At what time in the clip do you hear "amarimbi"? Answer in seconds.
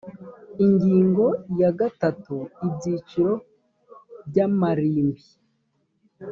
4.47-5.23